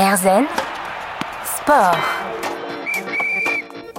Erzen 0.00 0.48
Sport. 1.44 2.39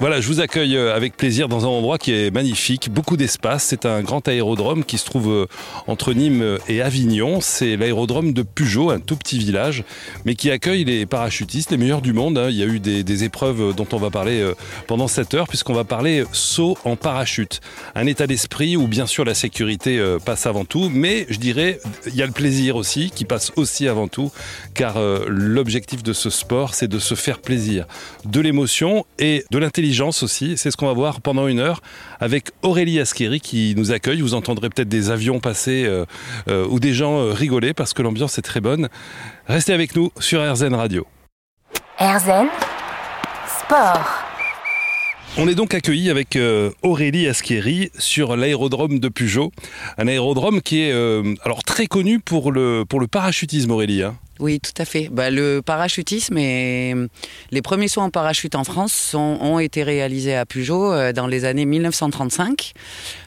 Voilà, 0.02 0.20
je 0.20 0.26
vous 0.26 0.40
accueille 0.40 0.76
euh, 0.76 0.96
avec 0.96 1.16
plaisir 1.16 1.46
dans 1.46 1.64
un 1.64 1.68
endroit 1.68 1.96
qui 1.96 2.12
est 2.12 2.32
magnifique, 2.32 2.90
beaucoup 2.90 3.16
d'espace. 3.16 3.62
C'est 3.62 3.86
un 3.86 4.02
grand 4.02 4.26
aérodrome 4.26 4.82
qui 4.82 4.98
se 4.98 5.04
trouve 5.04 5.30
euh, 5.30 5.46
entre 5.86 6.12
Nîmes 6.12 6.58
et 6.68 6.82
Avignon. 6.82 7.40
C'est 7.40 7.76
l'aérodrome 7.76 8.32
de 8.32 8.42
Pujot, 8.42 8.90
un 8.90 8.98
tout 8.98 9.14
petit 9.14 9.38
village, 9.38 9.84
mais 10.24 10.34
qui 10.34 10.50
accueille 10.50 10.82
les 10.82 11.06
parachutistes, 11.06 11.70
les 11.70 11.76
meilleurs 11.76 12.02
du 12.02 12.12
monde. 12.14 12.36
hein. 12.36 12.48
Il 12.50 12.56
y 12.56 12.64
a 12.64 12.66
eu 12.66 12.80
des, 12.80 13.04
des 13.04 13.22
épreuves 13.22 13.76
dont 13.76 13.86
on 13.92 13.96
va 13.98 14.10
parler 14.10 14.40
euh, 14.40 14.56
pendant 14.88 15.06
cette 15.06 15.34
heure, 15.34 15.46
puisqu'on 15.46 15.72
va 15.72 15.84
parler 15.84 16.24
saut 16.32 16.76
en 16.84 16.96
parachute. 16.96 17.60
Un 17.94 18.08
état 18.08 18.26
d'esprit 18.26 18.76
où 18.76 18.88
bien 18.88 19.06
sûr 19.06 19.24
la 19.24 19.34
sécurité 19.34 20.00
euh, 20.00 20.18
passe 20.18 20.46
avant 20.46 20.64
tout, 20.64 20.90
mais 20.92 21.26
je 21.30 21.38
dirais 21.38 21.78
il 22.08 22.16
y 22.16 22.22
a 22.22 22.26
le 22.26 22.32
plaisir 22.32 22.74
aussi 22.74 23.12
qui 23.14 23.24
passe 23.24 23.52
aussi 23.54 23.86
avant 23.86 24.08
tout, 24.08 24.32
car 24.74 24.96
euh, 24.96 25.26
l'objectif 25.28 26.02
de 26.02 26.12
ce 26.12 26.28
sport, 26.28 26.74
c'est 26.74 26.88
de 26.88 26.98
se 26.98 27.14
faire 27.14 27.38
plaisir, 27.38 27.86
de 28.24 28.40
l'émotion 28.40 29.06
et 29.20 29.44
de 29.52 29.58
l'intelligence 29.58 29.91
aussi. 30.00 30.56
C'est 30.56 30.70
ce 30.70 30.76
qu'on 30.76 30.86
va 30.86 30.92
voir 30.92 31.20
pendant 31.20 31.46
une 31.46 31.60
heure 31.60 31.80
avec 32.20 32.50
Aurélie 32.62 32.98
Asqueri 33.00 33.40
qui 33.40 33.74
nous 33.76 33.92
accueille. 33.92 34.20
Vous 34.20 34.34
entendrez 34.34 34.68
peut-être 34.70 34.88
des 34.88 35.10
avions 35.10 35.40
passer 35.40 35.84
euh, 35.84 36.04
euh, 36.48 36.66
ou 36.68 36.80
des 36.80 36.92
gens 36.92 37.18
euh, 37.20 37.32
rigoler 37.32 37.74
parce 37.74 37.92
que 37.92 38.02
l'ambiance 38.02 38.38
est 38.38 38.42
très 38.42 38.60
bonne. 38.60 38.88
Restez 39.46 39.72
avec 39.72 39.94
nous 39.94 40.10
sur 40.18 40.40
RZN 40.40 40.74
Radio. 40.74 41.06
Erzen 41.98 42.48
Sport. 43.46 44.22
On 45.38 45.48
est 45.48 45.54
donc 45.54 45.72
accueilli 45.72 46.10
avec 46.10 46.38
Aurélie 46.82 47.26
Asqueri 47.26 47.90
sur 47.98 48.36
l'aérodrome 48.36 48.98
de 48.98 49.08
Pujot, 49.08 49.50
un 49.96 50.06
aérodrome 50.06 50.60
qui 50.60 50.82
est 50.82 50.92
euh, 50.92 51.34
alors 51.42 51.64
très 51.64 51.86
connu 51.86 52.18
pour 52.18 52.52
le 52.52 52.84
pour 52.86 53.00
le 53.00 53.06
parachutisme 53.06 53.70
Aurélie. 53.70 54.02
hein. 54.02 54.14
Oui, 54.40 54.60
tout 54.60 54.72
à 54.80 54.84
fait. 54.84 55.08
Bah, 55.10 55.30
le 55.30 55.60
parachutisme 55.60 56.38
et 56.38 56.94
les 57.50 57.62
premiers 57.62 57.88
sauts 57.88 58.00
en 58.00 58.10
parachute 58.10 58.54
en 58.54 58.64
France 58.64 59.14
ont 59.14 59.58
été 59.58 59.82
réalisés 59.82 60.34
à 60.34 60.46
Pujot 60.46 60.90
euh, 60.92 61.12
dans 61.12 61.26
les 61.26 61.44
années 61.44 61.66
1935. 61.66 62.72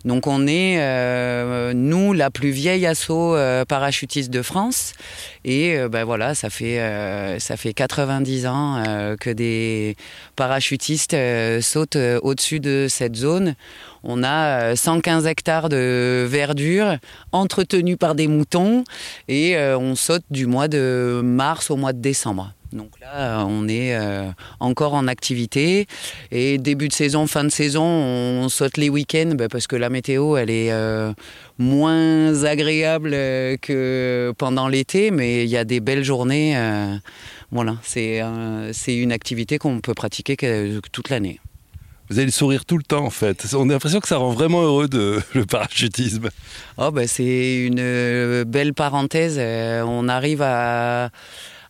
Donc 0.04 0.26
on 0.26 0.48
est, 0.48 0.78
euh, 0.80 1.74
nous, 1.74 2.14
la 2.14 2.32
plus 2.32 2.50
vieille 2.50 2.86
asso 2.88 3.12
euh, 3.12 3.66
parachutiste 3.66 4.32
de 4.32 4.42
France. 4.42 4.94
Et 5.46 5.78
ben 5.92 6.06
voilà, 6.06 6.34
ça 6.34 6.50
fait, 6.50 6.80
ça 7.40 7.56
fait 7.56 7.74
90 7.74 8.48
ans 8.48 8.84
que 9.20 9.30
des 9.30 9.96
parachutistes 10.36 11.16
sautent 11.62 11.98
au-dessus 12.24 12.60
de 12.60 12.88
cette 12.90 13.16
zone. 13.16 13.54
On 14.06 14.24
a 14.24 14.72
euh, 14.72 14.76
115 14.76 15.26
hectares 15.26 15.68
de 15.70 16.26
verdure 16.30 16.98
entretenus 17.32 17.98
par 17.98 18.16
des 18.16 18.28
moutons 18.28 18.84
et 19.28 19.58
euh, 19.58 19.78
on 19.78 19.96
saute 19.96 20.24
du 20.30 20.46
mois 20.46 20.68
de 20.68 21.22
mars 21.24 21.72
au 21.72 21.76
mois 21.76 21.92
de 21.94 22.00
décembre. 22.00 22.54
Donc 22.72 22.92
là, 23.00 23.40
euh, 23.40 23.44
on 23.48 23.68
est 23.70 23.96
euh, 23.96 24.30
encore 24.60 24.96
en 24.96 25.08
activité 25.08 25.88
et 26.32 26.58
début 26.58 26.88
de 26.90 26.94
saison, 26.94 27.26
fin 27.26 27.44
de 27.46 27.50
saison, 27.50 27.84
on 27.84 28.50
saute 28.50 28.76
les 28.78 28.90
week-ends 28.90 29.32
bah, 29.36 29.48
parce 29.50 29.66
que 29.66 29.76
la 29.78 29.90
météo, 29.90 30.36
elle 30.36 30.50
est 30.50 30.72
euh, 30.72 31.14
moins 31.58 32.44
agréable 32.44 33.12
euh, 33.14 33.56
que 33.62 34.34
pendant 34.38 34.68
l'été, 34.68 35.10
mais 35.12 35.46
il 35.46 35.50
y 35.50 35.58
a 35.58 35.64
des 35.64 35.80
belles 35.80 36.04
journées. 36.04 36.58
euh, 36.58 36.96
voilà, 37.52 37.78
c'est 37.82 38.20
euh, 38.22 38.74
une 38.88 39.12
activité 39.14 39.58
qu'on 39.58 39.80
peut 39.80 39.94
pratiquer 39.94 40.36
que- 40.36 40.80
toute 40.92 41.10
l'année. 41.10 41.40
Vous 42.10 42.18
avez 42.18 42.26
le 42.26 42.32
sourire 42.32 42.66
tout 42.66 42.78
le 42.78 42.84
temps 42.84 43.06
en 43.06 43.10
fait. 43.10 43.46
On 43.54 43.70
a 43.70 43.74
l'impression 43.74 44.00
que 44.00 44.08
ça 44.08 44.18
rend 44.18 44.32
vraiment 44.32 44.62
heureux 44.62 44.88
de, 44.88 45.22
le 45.34 45.46
parachutisme. 45.46 46.30
Oh, 46.78 46.92
bah, 46.92 47.08
c'est 47.08 47.66
une 47.66 47.80
euh, 47.80 48.46
belle 48.46 48.74
parenthèse. 48.74 49.38
Euh, 49.40 49.84
on 49.88 50.08
arrive 50.08 50.42
à, 50.42 51.10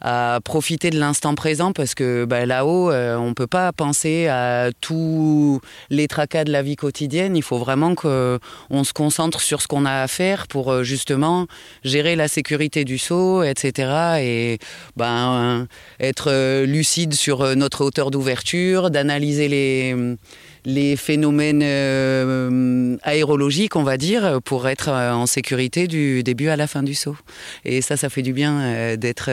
à 0.08 0.40
profiter 0.44 0.92
de 0.92 1.00
l'instant 1.00 1.34
présent 1.34 1.74
parce 1.74 1.96
que 1.96 2.26
bah, 2.26 2.46
là-haut, 2.46 2.92
euh, 2.92 3.16
on 3.16 3.34
peut 3.34 3.48
pas 3.48 3.74
penser 3.74 4.28
à 4.28 4.70
tous 4.80 5.60
les 5.90 6.08
tracas 6.08 6.44
de 6.44 6.52
la 6.52 6.62
vie 6.62 6.76
quotidienne. 6.76 7.36
Il 7.36 7.42
faut 7.42 7.58
vraiment 7.58 7.96
qu'on 7.96 8.84
se 8.84 8.94
concentre 8.94 9.42
sur 9.42 9.64
ce 9.64 9.68
qu'on 9.68 9.84
a 9.84 10.04
à 10.04 10.08
faire 10.08 10.46
pour 10.46 10.72
euh, 10.72 10.84
justement 10.84 11.48
gérer 11.84 12.16
la 12.16 12.28
sécurité 12.28 12.86
du 12.86 13.00
saut, 13.00 13.42
etc. 13.42 14.20
Et 14.22 14.60
ben, 14.96 15.34
euh, 15.34 15.66
être 16.00 16.66
lucide 16.66 17.16
sur 17.16 17.56
notre 17.56 17.84
hauteur 17.84 18.12
d'ouverture, 18.12 18.92
d'analyser 18.92 19.48
les 19.48 20.18
les 20.66 20.96
phénomènes 20.96 21.62
euh, 21.64 22.98
aérologiques, 23.04 23.76
on 23.76 23.84
va 23.84 23.98
dire, 23.98 24.42
pour 24.44 24.68
être 24.68 24.90
euh, 24.90 25.14
en 25.14 25.28
sécurité 25.28 25.88
du 25.88 26.24
début 26.24 26.50
à 26.50 26.56
la 26.56 26.68
fin 26.68 26.84
du 26.84 26.96
saut. 26.96 27.16
Et 27.64 27.82
ça, 27.82 27.98
ça 27.98 28.10
fait 28.10 28.24
du 28.24 28.34
bien 28.34 28.60
euh, 28.62 28.96
d'être 28.98 29.30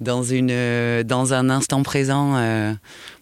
dans, 0.00 0.22
dans 1.04 1.34
un 1.34 1.50
instant 1.50 1.82
présent 1.82 2.34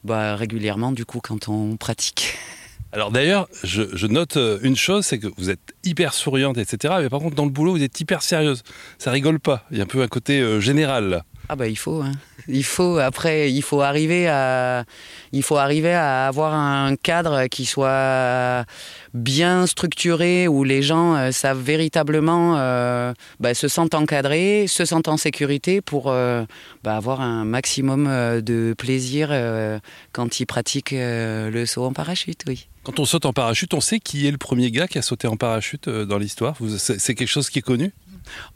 bah, 0.04 0.36
régulièrement, 0.36 0.92
du 0.92 1.04
coup, 1.04 1.20
quand 1.22 1.48
on 1.48 1.76
pratique. 1.76 2.34
Alors 2.92 3.10
d'ailleurs, 3.10 3.48
je, 3.64 3.82
je 3.92 4.06
note 4.06 4.38
une 4.62 4.74
chose, 4.74 5.04
c'est 5.04 5.18
que 5.18 5.26
vous 5.36 5.50
êtes 5.50 5.74
hyper 5.84 6.14
souriante, 6.14 6.56
etc. 6.56 6.94
Mais 7.02 7.10
par 7.10 7.20
contre, 7.20 7.36
dans 7.36 7.44
le 7.44 7.50
boulot, 7.50 7.72
vous 7.72 7.82
êtes 7.82 8.00
hyper 8.00 8.22
sérieuse. 8.22 8.62
Ça 8.96 9.10
rigole 9.10 9.40
pas. 9.40 9.66
Il 9.70 9.76
y 9.76 9.80
a 9.80 9.84
un 9.84 9.86
peu 9.86 10.00
un 10.00 10.08
côté 10.08 10.60
général. 10.60 11.22
Ah 11.50 11.56
bah 11.56 11.66
il 11.66 11.78
faut, 11.78 12.02
hein. 12.02 12.12
il 12.46 12.64
faut 12.64 12.98
après 12.98 13.50
il 13.50 13.62
faut 13.62 13.80
arriver 13.80 14.28
à 14.28 14.84
il 15.32 15.42
faut 15.42 15.56
arriver 15.56 15.94
à 15.94 16.26
avoir 16.26 16.52
un 16.52 16.94
cadre 16.96 17.46
qui 17.46 17.64
soit 17.64 18.66
bien 19.14 19.66
structuré 19.66 20.48
où 20.48 20.64
les 20.64 20.82
gens 20.82 21.16
euh, 21.16 21.30
savent 21.30 21.60
véritablement 21.60 22.56
euh, 22.56 23.12
bah, 23.40 23.54
se 23.54 23.68
sentent 23.68 23.94
encadrés, 23.94 24.66
se 24.68 24.84
sentent 24.84 25.08
en 25.08 25.16
sécurité 25.16 25.80
pour 25.80 26.08
euh, 26.08 26.44
bah, 26.84 26.96
avoir 26.96 27.20
un 27.20 27.44
maximum 27.44 28.06
de 28.40 28.74
plaisir 28.76 29.30
quand 30.12 30.40
ils 30.40 30.46
pratiquent 30.46 30.94
le 30.94 31.64
saut 31.66 31.84
en 31.84 31.92
parachute, 31.92 32.44
oui. 32.46 32.68
Quand 32.82 33.00
on 33.00 33.04
saute 33.04 33.26
en 33.26 33.32
parachute, 33.32 33.74
on 33.74 33.80
sait 33.80 33.98
qui 33.98 34.26
est 34.26 34.30
le 34.30 34.38
premier 34.38 34.70
gars 34.70 34.88
qui 34.88 34.98
a 34.98 35.02
sauté 35.02 35.26
en 35.26 35.36
parachute 35.36 35.88
dans 35.88 36.18
l'histoire. 36.18 36.56
C'est 36.78 37.14
quelque 37.14 37.28
chose 37.28 37.50
qui 37.50 37.58
est 37.58 37.62
connu? 37.62 37.92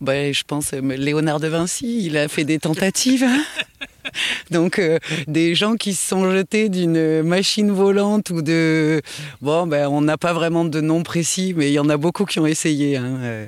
Bah, 0.01 0.33
je 0.33 0.43
pense 0.47 0.73
Léonard 0.73 1.41
de 1.41 1.49
Vinci, 1.49 2.07
il 2.07 2.17
a 2.17 2.29
fait 2.29 2.45
des 2.45 2.59
tentatives. 2.59 3.27
Donc 4.51 4.79
euh, 4.79 4.99
des 5.27 5.55
gens 5.55 5.75
qui 5.77 5.95
se 5.95 6.09
sont 6.09 6.31
jetés 6.31 6.69
d'une 6.69 7.23
machine 7.23 7.71
volante 7.71 8.31
ou 8.31 8.43
de 8.43 9.01
bon 9.41 9.67
ben 9.67 9.89
on 9.89 10.01
n'a 10.01 10.19
pas 10.19 10.33
vraiment 10.33 10.65
de 10.65 10.81
nom 10.81 11.03
précis 11.03 11.55
mais 11.57 11.69
il 11.71 11.73
y 11.73 11.79
en 11.79 11.89
a 11.89 11.97
beaucoup 11.97 12.25
qui 12.25 12.39
ont 12.41 12.47
essayé 12.47 12.97
hein, 12.97 13.19
euh, 13.23 13.47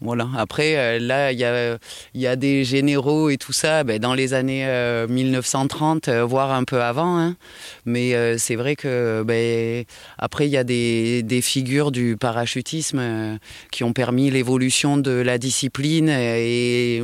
voilà 0.00 0.28
après 0.36 0.76
euh, 0.76 0.98
là 0.98 1.32
il 1.32 1.38
y 1.38 1.44
a 1.44 1.78
y 2.14 2.26
a 2.26 2.36
des 2.36 2.64
généraux 2.64 3.30
et 3.30 3.36
tout 3.36 3.52
ça 3.52 3.84
ben, 3.84 3.98
dans 3.98 4.14
les 4.14 4.34
années 4.34 4.66
euh, 4.66 5.06
1930 5.08 6.08
euh, 6.08 6.24
voire 6.24 6.52
un 6.52 6.64
peu 6.64 6.82
avant 6.82 7.18
hein. 7.18 7.36
mais 7.84 8.38
c'est 8.38 8.56
vrai 8.56 8.76
que 8.76 9.22
ben 9.26 9.84
après 10.18 10.46
il 10.46 10.50
y 10.50 10.56
a 10.56 10.64
des, 10.64 11.40
figures 11.42 11.92
du 11.92 12.16
parachutisme 12.16 13.38
qui 13.70 13.84
ont 13.84 13.92
permis 13.92 14.30
l'évolution 14.30 14.96
de 14.96 15.10
la 15.10 15.38
discipline 15.38 16.08
et 16.08 17.02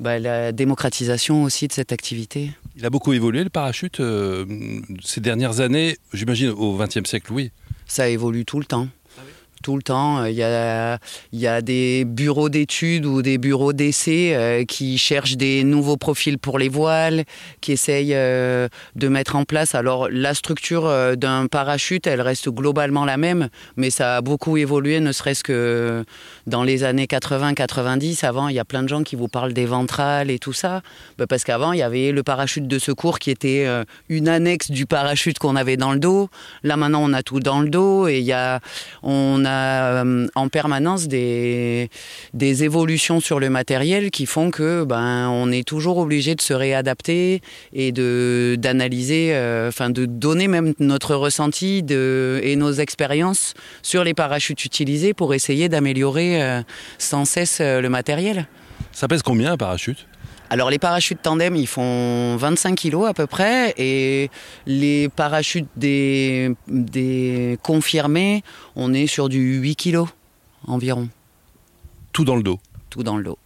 bah, 0.00 0.18
la 0.18 0.50
démocratisation 0.52 1.44
aussi 1.44 1.68
de 1.68 1.72
cette 1.72 1.92
activité. 1.92 2.50
Il 2.76 2.86
a 2.86 2.90
beaucoup 2.90 3.12
évolué 3.12 3.44
le 3.44 3.50
parachute 3.50 4.00
euh, 4.00 4.46
ces 5.04 5.20
dernières 5.20 5.60
années. 5.60 5.98
J'imagine 6.14 6.48
au 6.48 6.76
XXe 6.76 7.08
siècle, 7.08 7.32
oui. 7.32 7.50
Ça 7.86 8.08
évolue 8.08 8.44
tout 8.46 8.58
le 8.58 8.64
temps. 8.64 8.88
Tout 9.62 9.76
le 9.76 9.82
temps, 9.82 10.24
il 10.24 10.34
y 10.34 10.42
a, 10.42 10.98
il 11.32 11.38
y 11.38 11.46
a 11.46 11.60
des 11.60 12.04
bureaux 12.06 12.48
d'études 12.48 13.04
ou 13.04 13.22
des 13.22 13.38
bureaux 13.38 13.72
d'essais 13.72 14.34
euh, 14.34 14.64
qui 14.64 14.96
cherchent 14.96 15.36
des 15.36 15.64
nouveaux 15.64 15.96
profils 15.96 16.38
pour 16.38 16.58
les 16.58 16.68
voiles, 16.68 17.24
qui 17.60 17.72
essayent 17.72 18.14
euh, 18.14 18.68
de 18.96 19.08
mettre 19.08 19.36
en 19.36 19.44
place. 19.44 19.74
Alors 19.74 20.08
la 20.10 20.34
structure 20.34 20.86
euh, 20.86 21.14
d'un 21.14 21.46
parachute, 21.46 22.06
elle 22.06 22.22
reste 22.22 22.48
globalement 22.48 23.04
la 23.04 23.16
même, 23.16 23.48
mais 23.76 23.90
ça 23.90 24.16
a 24.16 24.20
beaucoup 24.22 24.56
évolué, 24.56 25.00
ne 25.00 25.12
serait-ce 25.12 25.44
que 25.44 26.04
dans 26.46 26.64
les 26.64 26.84
années 26.84 27.06
80-90. 27.06 28.24
Avant, 28.24 28.48
il 28.48 28.54
y 28.54 28.58
a 28.58 28.64
plein 28.64 28.82
de 28.82 28.88
gens 28.88 29.02
qui 29.02 29.16
vous 29.16 29.28
parlent 29.28 29.52
des 29.52 29.66
ventrales 29.66 30.30
et 30.30 30.38
tout 30.38 30.52
ça, 30.52 30.80
Bah, 31.18 31.26
parce 31.28 31.44
qu'avant, 31.44 31.72
il 31.72 31.78
y 31.78 31.82
avait 31.82 32.12
le 32.12 32.22
parachute 32.22 32.66
de 32.66 32.78
secours 32.78 33.18
qui 33.18 33.30
était 33.30 33.64
euh, 33.66 33.84
une 34.08 34.28
annexe 34.28 34.70
du 34.70 34.86
parachute 34.86 35.38
qu'on 35.38 35.56
avait 35.56 35.76
dans 35.76 35.92
le 35.92 35.98
dos. 35.98 36.28
Là 36.62 36.76
maintenant, 36.76 37.02
on 37.02 37.12
a 37.12 37.22
tout 37.22 37.40
dans 37.40 37.60
le 37.60 37.68
dos 37.68 38.08
et 38.08 38.18
il 38.18 38.24
y 38.24 38.32
a, 38.32 38.60
on 39.02 39.44
a 39.44 39.49
euh, 39.50 40.26
en 40.34 40.48
permanence 40.48 41.08
des, 41.08 41.90
des 42.34 42.64
évolutions 42.64 43.20
sur 43.20 43.40
le 43.40 43.50
matériel 43.50 44.10
qui 44.10 44.26
font 44.26 44.50
que 44.50 44.84
ben 44.84 45.28
on 45.28 45.50
est 45.50 45.66
toujours 45.66 45.98
obligé 45.98 46.34
de 46.34 46.40
se 46.40 46.52
réadapter 46.54 47.40
et 47.72 47.92
de 47.92 48.56
d'analyser, 48.58 49.34
euh, 49.34 49.68
enfin 49.68 49.90
de 49.90 50.06
donner 50.06 50.48
même 50.48 50.74
notre 50.78 51.14
ressenti 51.14 51.82
de, 51.82 52.40
et 52.42 52.56
nos 52.56 52.72
expériences 52.72 53.54
sur 53.82 54.04
les 54.04 54.14
parachutes 54.14 54.64
utilisés 54.64 55.14
pour 55.14 55.34
essayer 55.34 55.68
d'améliorer 55.68 56.42
euh, 56.42 56.62
sans 56.98 57.24
cesse 57.24 57.60
le 57.60 57.88
matériel. 57.88 58.46
Ça 58.92 59.08
pèse 59.08 59.22
combien 59.22 59.52
un 59.52 59.56
parachute? 59.56 60.06
Alors 60.52 60.68
les 60.68 60.80
parachutes 60.80 61.22
tandem, 61.22 61.54
ils 61.54 61.68
font 61.68 62.36
25 62.36 62.74
kilos 62.74 63.08
à 63.08 63.14
peu 63.14 63.26
près, 63.28 63.72
et 63.78 64.30
les 64.66 65.08
parachutes 65.08 65.68
des, 65.76 66.50
des 66.66 67.56
confirmés, 67.62 68.42
on 68.74 68.92
est 68.92 69.06
sur 69.06 69.28
du 69.28 69.58
8 69.60 69.76
kilos 69.76 70.08
environ, 70.66 71.08
Tout 72.12 72.24
dans 72.24 72.34
le 72.36 72.42
dos. 72.42 72.58
tout 72.90 73.02
dans 73.04 73.16
le 73.16 73.22
dos. 73.22 73.38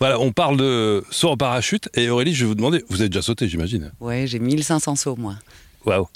Voilà, 0.00 0.18
on 0.18 0.32
parle 0.32 0.56
de 0.56 1.04
saut 1.10 1.28
en 1.28 1.36
parachute. 1.36 1.88
Et 1.94 2.08
Aurélie, 2.10 2.34
je 2.34 2.44
vais 2.44 2.48
vous 2.48 2.54
demander, 2.56 2.82
vous 2.88 3.00
avez 3.00 3.08
déjà 3.08 3.22
sauté, 3.22 3.46
j'imagine 3.46 3.92
Ouais, 4.00 4.26
j'ai 4.26 4.38
1500 4.38 4.96
sauts, 4.96 5.16
moi. 5.16 5.34
Waouh 5.86 6.08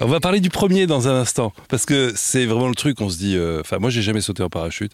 On 0.00 0.06
va 0.06 0.20
parler 0.20 0.40
du 0.40 0.50
premier 0.50 0.86
dans 0.86 1.08
un 1.08 1.20
instant, 1.20 1.52
parce 1.68 1.86
que 1.86 2.12
c'est 2.14 2.46
vraiment 2.46 2.68
le 2.68 2.74
truc. 2.74 3.00
On 3.00 3.08
se 3.08 3.18
dit, 3.18 3.36
euh, 3.36 3.60
enfin, 3.60 3.78
moi, 3.78 3.90
j'ai 3.90 4.02
jamais 4.02 4.20
sauté 4.20 4.42
en 4.42 4.48
parachute, 4.48 4.92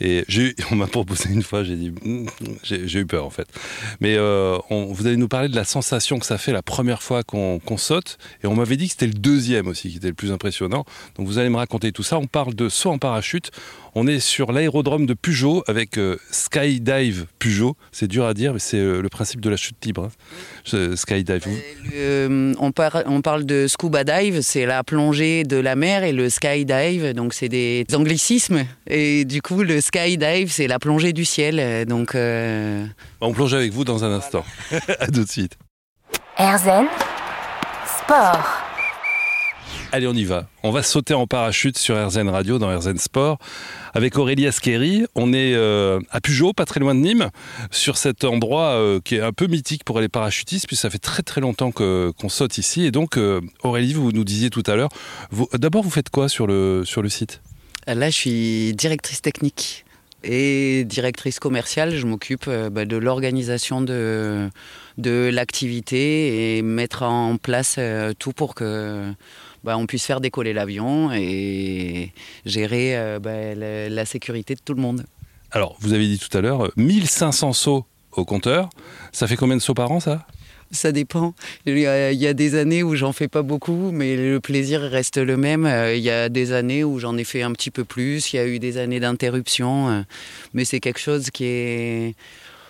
et 0.00 0.24
on 0.70 0.76
m'a 0.76 0.86
proposé 0.86 1.30
une 1.30 1.42
fois, 1.42 1.64
j'ai 1.64 1.76
dit, 1.76 1.90
hmm, 1.90 2.26
j'ai, 2.62 2.98
eu 2.98 3.06
peur 3.06 3.24
en 3.24 3.30
fait. 3.30 3.48
Mais 4.00 4.16
euh, 4.16 4.58
vous 4.70 5.06
allez 5.06 5.16
nous 5.16 5.28
parler 5.28 5.48
de 5.48 5.56
la 5.56 5.64
sensation 5.64 6.18
que 6.18 6.26
ça 6.26 6.38
fait 6.38 6.52
la 6.52 6.62
première 6.62 7.02
fois 7.02 7.22
qu'on, 7.22 7.60
saute, 7.76 8.18
et 8.42 8.46
on 8.46 8.54
m'avait 8.54 8.76
dit 8.76 8.86
que 8.86 8.92
c'était 8.92 9.06
le 9.06 9.12
deuxième 9.12 9.66
aussi 9.68 9.90
qui 9.90 9.96
était 9.98 10.08
le 10.08 10.14
plus 10.14 10.32
impressionnant. 10.32 10.84
Donc 11.16 11.26
vous 11.26 11.38
allez 11.38 11.50
me 11.50 11.56
raconter 11.56 11.92
tout 11.92 12.02
ça. 12.02 12.18
On 12.18 12.26
parle 12.26 12.54
de 12.54 12.68
saut 12.68 12.90
en 12.90 12.98
parachute. 12.98 13.50
On 13.94 14.06
est 14.06 14.20
sur 14.20 14.52
l'aérodrome 14.52 15.06
de 15.06 15.14
Peugeot 15.14 15.64
avec 15.66 15.98
euh, 15.98 16.18
Skydive 16.30 17.26
Peugeot. 17.38 17.76
C'est 17.92 18.08
dur 18.08 18.26
à 18.26 18.34
dire, 18.34 18.52
mais 18.52 18.58
c'est 18.58 18.78
le 18.78 19.08
principe 19.08 19.40
de 19.40 19.50
la 19.50 19.56
chute 19.56 19.82
libre. 19.84 20.10
Hein. 20.68 20.96
Skydive. 20.96 21.46
on, 22.58 22.72
on 23.06 23.20
parle 23.36 23.44
de 23.44 23.66
scuba 23.66 24.02
dive, 24.02 24.40
c'est 24.40 24.64
la 24.64 24.82
plongée 24.82 25.44
de 25.44 25.58
la 25.58 25.76
mer, 25.76 26.04
et 26.04 26.12
le 26.12 26.30
skydive, 26.30 27.12
donc 27.12 27.34
c'est 27.34 27.50
des 27.50 27.84
anglicismes. 27.92 28.64
Et 28.86 29.26
du 29.26 29.42
coup, 29.42 29.62
le 29.62 29.82
skydive, 29.82 30.50
c'est 30.50 30.66
la 30.66 30.78
plongée 30.78 31.12
du 31.12 31.26
ciel. 31.26 31.84
Donc, 31.84 32.14
euh, 32.14 32.86
On 33.20 33.34
plonge 33.34 33.52
avec 33.52 33.74
vous 33.74 33.84
dans 33.84 34.04
un 34.04 34.12
instant. 34.12 34.42
à 35.00 35.06
tout 35.08 35.24
de 35.24 35.28
suite. 35.28 35.58
Erzen 36.38 36.86
Sport. 37.98 38.65
Allez, 39.92 40.06
on 40.08 40.14
y 40.14 40.24
va. 40.24 40.48
On 40.62 40.72
va 40.72 40.82
sauter 40.82 41.14
en 41.14 41.26
parachute 41.26 41.78
sur 41.78 41.96
RZN 41.96 42.28
Radio 42.28 42.58
dans 42.58 42.76
RZN 42.76 42.98
Sport 42.98 43.38
avec 43.94 44.18
Aurélie 44.18 44.46
Asqueri. 44.46 45.06
On 45.14 45.32
est 45.32 45.54
euh, 45.54 46.00
à 46.10 46.20
Pujol, 46.20 46.52
pas 46.54 46.64
très 46.64 46.80
loin 46.80 46.94
de 46.94 47.00
Nîmes, 47.00 47.30
sur 47.70 47.96
cet 47.96 48.24
endroit 48.24 48.70
euh, 48.72 49.00
qui 49.02 49.14
est 49.14 49.20
un 49.20 49.32
peu 49.32 49.46
mythique 49.46 49.84
pour 49.84 50.00
les 50.00 50.08
parachutistes, 50.08 50.66
puis 50.66 50.76
ça 50.76 50.90
fait 50.90 50.98
très 50.98 51.22
très 51.22 51.40
longtemps 51.40 51.70
qu'on 51.70 52.28
saute 52.28 52.58
ici. 52.58 52.84
Et 52.84 52.90
donc, 52.90 53.16
euh, 53.16 53.40
Aurélie, 53.62 53.94
vous 53.94 54.10
nous 54.12 54.24
disiez 54.24 54.50
tout 54.50 54.64
à 54.66 54.74
l'heure, 54.74 54.90
d'abord, 55.54 55.82
vous 55.82 55.90
faites 55.90 56.10
quoi 56.10 56.28
sur 56.28 56.46
le, 56.46 56.82
sur 56.84 57.00
le 57.00 57.08
site? 57.08 57.40
Là, 57.86 58.10
je 58.10 58.16
suis 58.16 58.74
directrice 58.74 59.22
technique 59.22 59.84
et 60.24 60.84
directrice 60.84 61.38
commerciale. 61.38 61.94
Je 61.94 62.06
m'occupe 62.06 62.50
bah, 62.50 62.84
de 62.84 62.96
l'organisation 62.96 63.80
de, 63.80 64.50
de 64.98 65.30
l'activité 65.32 66.56
et 66.58 66.62
mettre 66.62 67.04
en 67.04 67.36
place 67.36 67.78
tout 68.18 68.32
pour 68.32 68.56
que 68.56 69.14
bah, 69.66 69.76
on 69.76 69.86
puisse 69.86 70.06
faire 70.06 70.20
décoller 70.20 70.52
l'avion 70.52 71.10
et 71.12 72.12
gérer 72.44 72.96
euh, 72.96 73.18
bah, 73.18 73.54
la, 73.56 74.04
sécurité 74.06 74.54
de 74.54 74.60
tout 74.64 74.74
le 74.74 74.80
monde. 74.80 75.04
Alors, 75.50 75.76
vous 75.80 75.92
avez 75.92 76.06
dit 76.06 76.20
tout 76.20 76.38
à 76.38 76.40
l'heure, 76.40 76.70
1500 76.76 77.52
sauts 77.52 77.84
au 78.12 78.24
compteur. 78.24 78.70
Ça 79.10 79.26
fait 79.26 79.34
combien 79.34 79.56
de 79.56 79.60
sauts 79.60 79.74
par 79.74 79.90
an, 79.90 79.98
ça? 79.98 80.24
Ça 80.70 80.92
dépend. 80.92 81.34
Il 81.64 81.78
y, 81.78 81.86
a, 81.86 82.32
des 82.32 82.54
années 82.54 82.84
où 82.84 82.94
j'en 82.94 83.12
fais 83.12 83.26
pas 83.26 83.42
beaucoup, 83.42 83.90
mais 83.92 84.16
le 84.16 84.38
plaisir 84.38 84.82
reste 84.82 85.18
le 85.18 85.36
même. 85.36 85.66
Euh, 85.66 85.96
il 85.96 86.02
y 86.02 86.10
a 86.10 86.28
des 86.28 86.52
années 86.52 86.84
où 86.84 87.00
j'en 87.00 87.16
ai 87.16 87.24
fait 87.24 87.42
un 87.42 87.50
petit 87.52 87.72
peu 87.72 87.84
plus. 87.84 88.32
Il 88.32 88.36
y 88.36 88.38
a 88.38 88.46
eu 88.46 88.60
des 88.60 88.78
années 88.78 89.00
d'interruption, 89.00 89.88
euh, 89.88 90.02
mais 90.54 90.64
c'est 90.64 90.78
quelque 90.78 91.00
chose 91.00 91.30
qui 91.30 91.44
est 91.44 92.14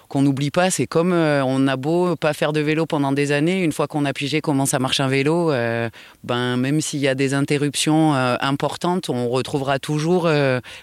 qu'on 0.08 0.22
n'oublie 0.22 0.50
pas. 0.50 0.70
C'est 0.70 0.86
comme 0.86 1.12
euh, 1.12 1.42
on 1.44 1.66
a 1.66 1.76
beau 1.76 2.16
pas 2.16 2.32
faire 2.32 2.52
de 2.52 2.60
vélo 2.60 2.86
pendant 2.86 3.12
des 3.12 3.32
années, 3.32 3.62
une 3.62 3.72
fois 3.72 3.86
qu'on 3.86 4.04
a 4.04 4.12
pigé 4.12 4.40
comment 4.40 4.66
ça 4.66 4.78
marche 4.78 5.00
un 5.00 5.08
vélo, 5.08 5.52
euh, 5.52 5.88
ben 6.24 6.56
même 6.56 6.80
s'il 6.80 7.00
y 7.00 7.08
a 7.08 7.14
des 7.14 7.34
interruptions 7.34 8.14
euh, 8.14 8.36
importantes, 8.40 9.08
on 9.08 9.28
retrouvera 9.28 9.78
toujours 9.78 10.28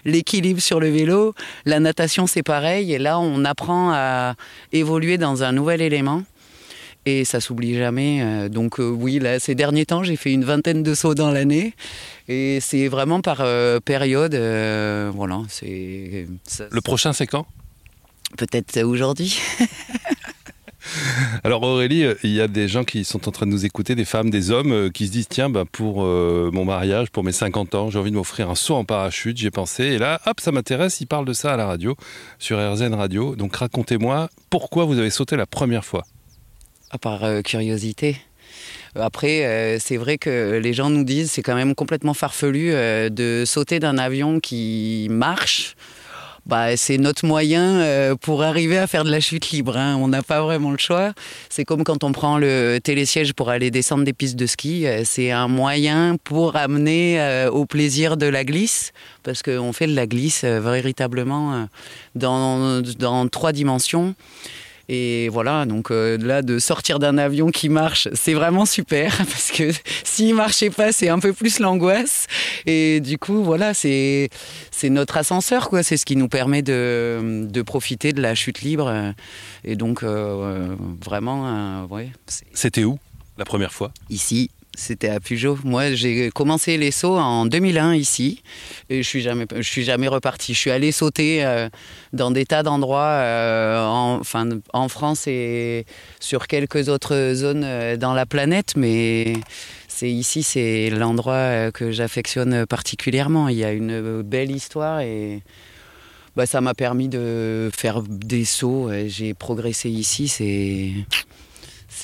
l'équilibre 0.04 0.60
sur 0.60 0.80
le 0.80 0.88
vélo. 0.88 1.34
La 1.64 1.80
natation 1.80 2.26
c'est 2.26 2.42
pareil, 2.42 2.92
et 2.92 2.98
là 2.98 3.18
on 3.18 3.44
apprend 3.44 3.92
à 3.92 4.34
évoluer 4.72 5.18
dans 5.18 5.42
un 5.42 5.52
nouvel 5.52 5.80
élément. 5.80 6.22
Et 7.06 7.26
ça 7.26 7.40
s'oublie 7.40 7.76
jamais. 7.76 8.48
donc 8.48 8.78
oui, 8.78 9.18
là, 9.18 9.38
ces 9.38 9.54
derniers 9.54 9.84
temps, 9.84 10.02
j'ai 10.02 10.16
fait 10.16 10.32
une 10.32 10.44
vingtaine 10.44 10.82
de 10.82 10.94
sauts 10.94 11.14
dans 11.14 11.30
l'année. 11.30 11.74
Et 12.28 12.60
c'est 12.62 12.88
vraiment 12.88 13.20
par 13.20 13.44
période. 13.84 14.34
voilà, 15.14 15.42
c'est. 15.48 16.26
Le 16.70 16.80
prochain, 16.80 17.12
c'est 17.12 17.26
quand? 17.26 17.46
Peut-être 18.36 18.82
aujourd'hui. 18.82 19.38
Alors 21.44 21.62
Aurélie, 21.62 22.04
il 22.22 22.30
y 22.30 22.40
a 22.40 22.48
des 22.48 22.68
gens 22.68 22.84
qui 22.84 23.04
sont 23.04 23.28
en 23.28 23.32
train 23.32 23.46
de 23.46 23.50
nous 23.50 23.64
écouter, 23.64 23.94
des 23.94 24.04
femmes, 24.04 24.30
des 24.30 24.50
hommes, 24.50 24.72
euh, 24.72 24.90
qui 24.90 25.06
se 25.06 25.12
disent 25.12 25.28
tiens, 25.28 25.50
bah, 25.50 25.64
pour 25.70 26.04
euh, 26.04 26.50
mon 26.52 26.64
mariage, 26.64 27.10
pour 27.10 27.24
mes 27.24 27.32
50 27.32 27.74
ans, 27.74 27.90
j'ai 27.90 27.98
envie 27.98 28.10
de 28.10 28.16
m'offrir 28.16 28.50
un 28.50 28.54
saut 28.54 28.74
en 28.74 28.84
parachute, 28.84 29.36
j'ai 29.36 29.50
pensé, 29.50 29.84
et 29.84 29.98
là, 29.98 30.20
hop, 30.26 30.40
ça 30.40 30.52
m'intéresse, 30.52 31.00
ils 31.00 31.06
parlent 31.06 31.24
de 31.24 31.32
ça 31.32 31.52
à 31.52 31.56
la 31.56 31.66
radio, 31.66 31.96
sur 32.38 32.58
RZN 32.58 32.94
Radio. 32.94 33.34
Donc 33.36 33.56
racontez-moi, 33.56 34.28
pourquoi 34.50 34.84
vous 34.84 34.98
avez 34.98 35.10
sauté 35.10 35.36
la 35.36 35.46
première 35.46 35.84
fois 35.84 36.04
À 36.90 36.98
part 36.98 37.24
euh, 37.24 37.42
curiosité. 37.42 38.16
Après, 38.96 39.78
c'est 39.80 39.96
vrai 39.96 40.18
que 40.18 40.60
les 40.62 40.72
gens 40.72 40.88
nous 40.88 41.02
disent 41.02 41.32
c'est 41.32 41.42
quand 41.42 41.56
même 41.56 41.74
complètement 41.74 42.14
farfelu 42.14 42.70
de 43.10 43.42
sauter 43.44 43.80
d'un 43.80 43.98
avion 43.98 44.38
qui 44.38 45.08
marche 45.10 45.74
bah, 46.46 46.76
c'est 46.76 46.98
notre 46.98 47.26
moyen 47.26 47.80
euh, 47.80 48.16
pour 48.16 48.42
arriver 48.42 48.76
à 48.76 48.86
faire 48.86 49.04
de 49.04 49.10
la 49.10 49.20
chute 49.20 49.50
libre. 49.50 49.76
Hein. 49.76 49.96
On 49.98 50.08
n'a 50.08 50.22
pas 50.22 50.42
vraiment 50.42 50.70
le 50.70 50.78
choix. 50.78 51.12
C'est 51.48 51.64
comme 51.64 51.84
quand 51.84 52.04
on 52.04 52.12
prend 52.12 52.38
le 52.38 52.78
télésiège 52.82 53.32
pour 53.32 53.48
aller 53.50 53.70
descendre 53.70 54.04
des 54.04 54.12
pistes 54.12 54.36
de 54.36 54.46
ski. 54.46 54.86
Euh, 54.86 55.02
c'est 55.04 55.30
un 55.30 55.48
moyen 55.48 56.16
pour 56.22 56.56
amener 56.56 57.20
euh, 57.20 57.50
au 57.50 57.64
plaisir 57.64 58.16
de 58.16 58.26
la 58.26 58.44
glisse, 58.44 58.92
parce 59.22 59.42
qu'on 59.42 59.72
fait 59.72 59.86
de 59.86 59.94
la 59.94 60.06
glisse 60.06 60.44
véritablement 60.44 61.66
dans, 62.14 62.82
dans 62.98 63.28
trois 63.28 63.52
dimensions. 63.52 64.14
Et 64.88 65.28
voilà, 65.30 65.66
donc 65.66 65.90
euh, 65.90 66.18
là, 66.18 66.42
de 66.42 66.58
sortir 66.58 66.98
d'un 66.98 67.18
avion 67.18 67.50
qui 67.50 67.68
marche, 67.68 68.08
c'est 68.12 68.34
vraiment 68.34 68.66
super, 68.66 69.16
parce 69.18 69.50
que 69.50 69.70
s'il 70.04 70.34
marchait 70.34 70.70
pas, 70.70 70.92
c'est 70.92 71.08
un 71.08 71.18
peu 71.18 71.32
plus 71.32 71.58
l'angoisse. 71.58 72.26
Et 72.66 73.00
du 73.00 73.18
coup, 73.18 73.42
voilà, 73.42 73.74
c'est 73.74 74.30
notre 74.84 75.16
ascenseur, 75.16 75.70
quoi. 75.70 75.82
C'est 75.82 75.96
ce 75.96 76.04
qui 76.04 76.16
nous 76.16 76.28
permet 76.28 76.62
de, 76.62 77.46
de, 77.48 77.62
profiter 77.62 78.12
de 78.12 78.20
la 78.20 78.34
chute 78.34 78.60
libre. 78.60 79.14
Et 79.64 79.76
donc, 79.76 80.02
euh, 80.02 80.74
vraiment, 81.04 81.86
ouais. 81.86 82.10
C'était 82.52 82.84
où 82.84 82.98
la 83.36 83.44
première 83.44 83.72
fois? 83.72 83.92
Ici, 84.10 84.50
c'était 84.76 85.08
à 85.08 85.20
Peugeot. 85.20 85.58
Moi, 85.64 85.92
j'ai 85.92 86.30
commencé 86.30 86.76
les 86.76 86.90
sauts 86.90 87.16
en 87.16 87.46
2001 87.46 87.94
ici 87.94 88.42
et 88.90 89.02
je 89.02 89.08
suis 89.08 89.22
jamais, 89.22 89.46
je 89.54 89.62
suis 89.62 89.84
jamais 89.84 90.08
reparti. 90.08 90.54
Je 90.54 90.58
suis 90.58 90.70
allé 90.70 90.92
sauter 90.92 91.44
euh, 91.44 91.68
dans 92.12 92.30
des 92.30 92.44
tas 92.44 92.62
d'endroits, 92.62 93.02
euh, 93.02 93.84
en, 93.84 94.18
enfin, 94.20 94.48
en 94.72 94.88
France 94.88 95.26
et 95.26 95.86
sur 96.20 96.46
quelques 96.46 96.88
autres 96.88 97.32
zones 97.34 97.64
euh, 97.64 97.96
dans 97.96 98.14
la 98.14 98.26
planète, 98.26 98.74
mais 98.76 99.34
c'est 99.88 100.10
ici, 100.10 100.42
c'est 100.42 100.90
l'endroit 100.90 101.70
que 101.70 101.92
j'affectionne 101.92 102.66
particulièrement. 102.66 103.48
Il 103.48 103.56
y 103.56 103.64
a 103.64 103.72
une 103.72 104.22
belle 104.22 104.50
histoire 104.50 105.00
et 105.00 105.42
bah, 106.34 106.46
ça 106.46 106.60
m'a 106.60 106.74
permis 106.74 107.08
de 107.08 107.70
faire 107.72 108.02
des 108.02 108.44
sauts. 108.44 108.90
J'ai 109.06 109.34
progressé 109.34 109.88
ici. 109.88 110.26
C'est 110.26 110.90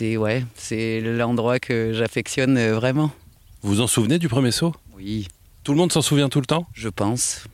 c'est 0.00 0.16
ouais, 0.16 0.42
c'est 0.54 1.02
l'endroit 1.02 1.58
que 1.58 1.92
j'affectionne 1.92 2.56
euh, 2.56 2.74
vraiment. 2.74 3.12
Vous 3.60 3.74
vous 3.74 3.80
en 3.82 3.86
souvenez 3.86 4.18
du 4.18 4.30
premier 4.30 4.50
saut? 4.50 4.74
Oui. 4.96 5.28
Tout 5.62 5.72
le 5.72 5.78
monde 5.78 5.92
s'en 5.92 6.00
souvient 6.00 6.30
tout 6.30 6.40
le 6.40 6.46
temps? 6.46 6.66
Je 6.72 6.88
pense. 6.88 7.44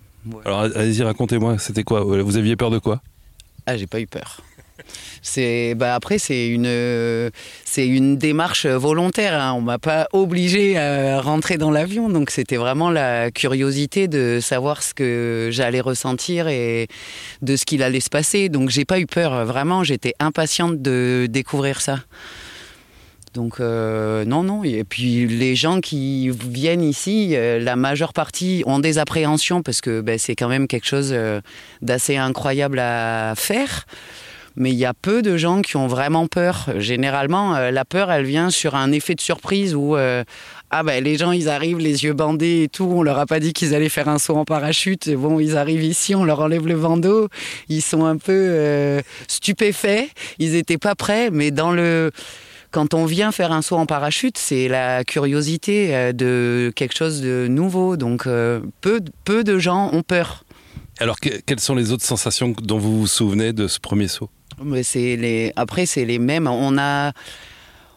Alors 0.44 0.60
allez-y, 0.60 1.02
racontez-moi, 1.02 1.58
c'était 1.58 1.82
quoi? 1.82 2.02
Vous 2.04 2.36
aviez 2.36 2.54
peur 2.54 2.70
de 2.70 2.78
quoi? 2.78 3.02
Ah, 3.66 3.76
j'ai 3.76 3.88
pas 3.88 4.00
eu 4.00 4.06
peur. 4.06 4.42
C'est 5.22 5.74
bah 5.74 5.94
après 5.94 6.18
c'est 6.18 6.48
une 6.48 7.30
c'est 7.64 7.86
une 7.86 8.16
démarche 8.16 8.66
volontaire. 8.66 9.40
Hein. 9.40 9.52
On 9.54 9.60
m'a 9.60 9.78
pas 9.78 10.08
obligé 10.12 10.78
à 10.78 11.20
rentrer 11.20 11.58
dans 11.58 11.70
l'avion, 11.70 12.08
donc 12.08 12.30
c'était 12.30 12.56
vraiment 12.56 12.90
la 12.90 13.30
curiosité 13.30 14.08
de 14.08 14.38
savoir 14.40 14.82
ce 14.82 14.94
que 14.94 15.48
j'allais 15.52 15.80
ressentir 15.80 16.48
et 16.48 16.88
de 17.42 17.56
ce 17.56 17.64
qu'il 17.64 17.82
allait 17.82 18.00
se 18.00 18.10
passer. 18.10 18.48
Donc 18.48 18.70
j'ai 18.70 18.84
pas 18.84 19.00
eu 19.00 19.06
peur. 19.06 19.44
Vraiment, 19.44 19.84
j'étais 19.84 20.14
impatiente 20.20 20.80
de 20.80 21.26
découvrir 21.28 21.80
ça. 21.80 21.98
Donc 23.36 23.60
euh, 23.60 24.24
non, 24.24 24.42
non. 24.42 24.64
Et 24.64 24.82
puis 24.82 25.26
les 25.26 25.54
gens 25.54 25.80
qui 25.80 26.30
viennent 26.30 26.82
ici, 26.82 27.36
euh, 27.36 27.60
la 27.60 27.76
majeure 27.76 28.14
partie 28.14 28.62
ont 28.66 28.78
des 28.78 28.98
appréhensions 28.98 29.62
parce 29.62 29.80
que 29.82 30.00
ben, 30.00 30.18
c'est 30.18 30.34
quand 30.34 30.48
même 30.48 30.66
quelque 30.66 30.86
chose 30.86 31.10
euh, 31.12 31.40
d'assez 31.82 32.16
incroyable 32.16 32.78
à 32.78 33.34
faire 33.36 33.86
mais 34.56 34.70
il 34.70 34.76
y 34.76 34.86
a 34.86 34.94
peu 34.94 35.22
de 35.22 35.36
gens 35.36 35.62
qui 35.62 35.76
ont 35.76 35.86
vraiment 35.86 36.26
peur. 36.26 36.70
Généralement, 36.78 37.54
euh, 37.54 37.70
la 37.70 37.84
peur, 37.84 38.10
elle 38.10 38.24
vient 38.24 38.50
sur 38.50 38.74
un 38.74 38.90
effet 38.90 39.14
de 39.14 39.20
surprise 39.20 39.74
où 39.74 39.96
euh, 39.96 40.24
ah 40.70 40.82
ben 40.82 41.02
les 41.04 41.16
gens 41.16 41.32
ils 41.32 41.48
arrivent 41.48 41.78
les 41.78 42.04
yeux 42.04 42.14
bandés 42.14 42.64
et 42.64 42.68
tout, 42.68 42.84
on 42.84 43.02
leur 43.02 43.18
a 43.18 43.26
pas 43.26 43.38
dit 43.38 43.52
qu'ils 43.52 43.74
allaient 43.74 43.88
faire 43.88 44.08
un 44.08 44.18
saut 44.18 44.36
en 44.36 44.44
parachute. 44.44 45.10
Bon, 45.10 45.38
ils 45.38 45.56
arrivent 45.56 45.84
ici, 45.84 46.14
on 46.14 46.24
leur 46.24 46.40
enlève 46.40 46.66
le 46.66 46.76
bandeau, 46.76 47.28
ils 47.68 47.82
sont 47.82 48.04
un 48.04 48.16
peu 48.16 48.32
euh, 48.32 49.00
stupéfaits, 49.28 50.08
ils 50.38 50.54
étaient 50.54 50.78
pas 50.78 50.94
prêts, 50.94 51.30
mais 51.30 51.50
dans 51.50 51.72
le 51.72 52.10
quand 52.70 52.94
on 52.94 53.06
vient 53.06 53.32
faire 53.32 53.52
un 53.52 53.62
saut 53.62 53.76
en 53.76 53.86
parachute, 53.86 54.36
c'est 54.36 54.68
la 54.68 55.02
curiosité 55.04 56.12
de 56.12 56.70
quelque 56.76 56.94
chose 56.94 57.22
de 57.22 57.46
nouveau. 57.48 57.96
Donc 57.96 58.24
peu, 58.24 59.00
peu 59.24 59.44
de 59.44 59.58
gens 59.58 59.88
ont 59.94 60.02
peur. 60.02 60.44
Alors, 60.98 61.16
quelles 61.20 61.60
sont 61.60 61.74
les 61.74 61.92
autres 61.92 62.04
sensations 62.04 62.54
dont 62.62 62.78
vous 62.78 63.00
vous 63.00 63.06
souvenez 63.06 63.52
de 63.52 63.66
ce 63.68 63.78
premier 63.80 64.08
saut? 64.08 64.30
Mais 64.62 64.82
c'est 64.82 65.16
les... 65.16 65.52
Après, 65.56 65.86
c'est 65.86 66.04
les 66.04 66.18
mêmes. 66.18 66.46
On 66.46 66.78
a... 66.78 67.12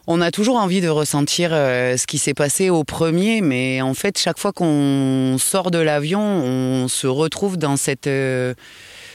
On 0.06 0.20
a 0.20 0.32
toujours 0.32 0.56
envie 0.56 0.80
de 0.80 0.88
ressentir 0.88 1.50
euh, 1.52 1.96
ce 1.96 2.06
qui 2.06 2.18
s'est 2.18 2.34
passé 2.34 2.68
au 2.68 2.82
premier, 2.82 3.42
mais 3.42 3.80
en 3.80 3.94
fait, 3.94 4.18
chaque 4.18 4.38
fois 4.40 4.50
qu'on 4.50 5.36
sort 5.38 5.70
de 5.70 5.78
l'avion, 5.78 6.20
on 6.20 6.88
se 6.88 7.06
retrouve 7.06 7.58
dans 7.58 7.76
cette... 7.76 8.08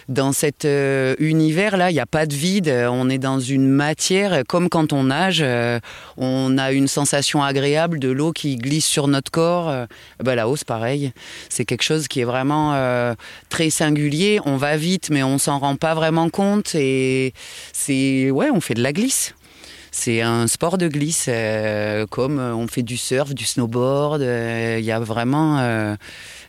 Euh, 0.08 0.14
dans 0.16 0.32
cet 0.32 0.66
euh, 0.66 1.16
univers-là, 1.20 1.92
il 1.92 1.94
n'y 1.94 2.00
a 2.00 2.06
pas 2.06 2.26
de 2.26 2.34
vide, 2.34 2.70
on 2.90 3.10
est 3.10 3.18
dans 3.18 3.40
une 3.40 3.68
matière, 3.68 4.44
comme 4.48 4.70
quand 4.70 4.94
on 4.94 5.06
nage, 5.06 5.40
euh, 5.42 5.80
on 6.18 6.58
a 6.58 6.72
une 6.72 6.88
sensation 6.88 7.44
agréable 7.44 8.00
de 8.00 8.10
l'eau 8.10 8.32
qui 8.32 8.56
glisse 8.56 8.86
sur 8.86 9.08
notre 9.08 9.32
corps. 9.32 9.70
Euh, 9.70 9.86
bah, 10.24 10.36
la 10.36 10.48
hausse, 10.48 10.64
pareil, 10.64 11.12
c'est 11.50 11.66
quelque 11.66 11.84
chose 11.84 12.08
qui 12.08 12.22
est 12.22 12.26
vraiment 12.26 12.56
très 13.50 13.70
singulier. 13.70 14.40
On 14.46 14.58
va 14.58 14.78
vite, 14.78 15.10
mais 15.10 15.24
on 15.24 15.38
s'en 15.38 15.60
rend 15.60 15.76
pas 15.76 15.94
vraiment 15.94 16.30
compte, 16.30 16.76
et 16.76 17.34
c'est, 17.74 18.32
ouais, 18.32 18.50
on 18.52 18.62
fait 18.62 18.74
de 18.74 18.84
la 18.84 18.94
glisse. 18.94 19.34
C'est 19.92 20.22
un 20.22 20.48
sport 20.48 20.78
de 20.78 20.88
glisse, 20.88 21.30
comme 22.10 22.40
on 22.40 22.68
fait 22.68 22.84
du 22.84 22.98
surf, 22.98 23.34
du 23.34 23.46
snowboard. 23.46 24.22
Il 24.22 24.84
y 24.84 24.92
a 24.92 25.00
vraiment 25.00 25.96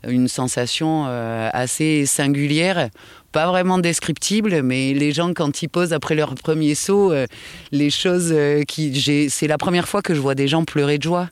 une 0.08 0.28
sensation 0.28 1.06
assez 1.52 2.06
singulière 2.06 2.88
pas 3.36 3.48
vraiment 3.48 3.76
descriptible, 3.76 4.62
mais 4.62 4.94
les 4.94 5.12
gens, 5.12 5.34
quand 5.34 5.60
ils 5.60 5.68
posent 5.68 5.92
après 5.92 6.14
leur 6.14 6.34
premier 6.36 6.74
saut, 6.74 7.12
euh, 7.12 7.26
les 7.70 7.90
choses 7.90 8.30
euh, 8.32 8.62
qui. 8.62 9.28
C'est 9.28 9.46
la 9.46 9.58
première 9.58 9.88
fois 9.88 10.00
que 10.00 10.14
je 10.14 10.20
vois 10.20 10.34
des 10.34 10.48
gens 10.48 10.64
pleurer 10.64 10.96
de 10.96 11.02
joie 11.02 11.28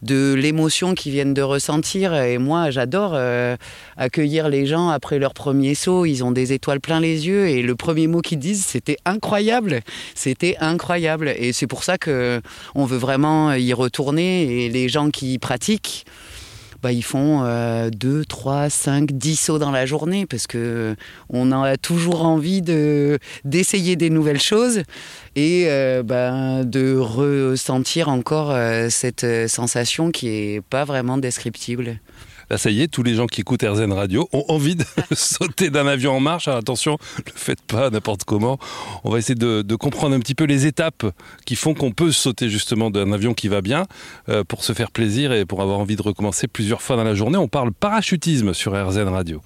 de 0.00 0.32
l'émotion 0.32 0.94
qu'ils 0.94 1.12
viennent 1.12 1.34
de 1.34 1.42
ressentir. 1.42 2.14
Et 2.14 2.38
moi, 2.38 2.70
j'adore 2.70 3.12
euh, 3.12 3.56
accueillir 3.98 4.48
les 4.48 4.64
gens 4.64 4.88
après 4.88 5.18
leur 5.18 5.34
premier 5.34 5.74
saut. 5.74 6.06
Ils 6.06 6.24
ont 6.24 6.30
des 6.30 6.54
étoiles 6.54 6.80
plein 6.80 7.00
les 7.00 7.26
yeux 7.26 7.46
et 7.48 7.60
le 7.60 7.74
premier 7.74 8.06
mot 8.06 8.22
qu'ils 8.22 8.38
disent, 8.38 8.64
c'était 8.64 8.96
incroyable. 9.04 9.80
C'était 10.14 10.56
incroyable. 10.60 11.34
Et 11.36 11.52
c'est 11.52 11.66
pour 11.66 11.84
ça 11.84 11.98
que 11.98 12.40
on 12.74 12.86
veut 12.86 12.96
vraiment 12.96 13.52
y 13.52 13.74
retourner. 13.74 14.64
Et 14.64 14.70
les 14.70 14.88
gens 14.88 15.10
qui 15.10 15.38
pratiquent, 15.38 16.06
bah, 16.82 16.92
ils 16.92 17.02
font 17.02 17.42
2, 17.90 18.24
3, 18.24 18.70
5, 18.70 19.12
10 19.12 19.36
sauts 19.36 19.58
dans 19.58 19.70
la 19.70 19.86
journée 19.86 20.26
parce 20.26 20.46
que 20.46 20.96
on 21.28 21.52
a 21.52 21.76
toujours 21.76 22.24
envie 22.24 22.62
de, 22.62 23.18
d'essayer 23.44 23.96
des 23.96 24.10
nouvelles 24.10 24.40
choses 24.40 24.82
et 25.36 25.64
euh, 25.68 26.02
bah, 26.02 26.64
de 26.64 26.96
ressentir 26.96 28.08
encore 28.08 28.50
euh, 28.50 28.88
cette 28.90 29.26
sensation 29.48 30.10
qui 30.10 30.28
est 30.28 30.60
pas 30.60 30.84
vraiment 30.84 31.18
descriptible. 31.18 32.00
Là, 32.50 32.58
ça 32.58 32.70
y 32.70 32.82
est, 32.82 32.88
tous 32.88 33.02
les 33.02 33.14
gens 33.14 33.26
qui 33.26 33.40
écoutent 33.40 33.62
RZN 33.62 33.92
Radio 33.92 34.28
ont 34.32 34.44
envie 34.48 34.76
de 34.76 34.84
sauter 35.12 35.70
d'un 35.70 35.86
avion 35.86 36.16
en 36.16 36.20
marche. 36.20 36.48
Alors 36.48 36.60
attention, 36.60 36.98
ne 37.18 37.32
le 37.32 37.38
faites 37.38 37.62
pas 37.62 37.90
n'importe 37.90 38.24
comment. 38.24 38.58
On 39.04 39.10
va 39.10 39.18
essayer 39.18 39.34
de, 39.34 39.62
comprendre 39.76 40.14
un 40.14 40.20
petit 40.20 40.34
peu 40.34 40.44
les 40.44 40.66
étapes 40.66 41.06
qui 41.44 41.54
font 41.54 41.74
qu'on 41.74 41.92
peut 41.92 42.10
sauter 42.10 42.48
justement 42.48 42.90
d'un 42.90 43.12
avion 43.12 43.32
qui 43.34 43.48
va 43.48 43.60
bien 43.60 43.86
euh, 44.28 44.42
pour 44.44 44.64
se 44.64 44.72
faire 44.72 44.90
plaisir 44.90 45.32
et 45.32 45.44
pour 45.44 45.62
avoir 45.62 45.78
envie 45.78 45.96
de 45.96 46.02
recommencer 46.02 46.48
plusieurs 46.48 46.82
fois 46.82 46.96
dans 46.96 47.04
la 47.04 47.14
journée. 47.14 47.38
On 47.38 47.48
parle 47.48 47.72
parachutisme 47.72 48.54
sur 48.54 48.72
RZN 48.72 49.08
Radio. 49.08 49.40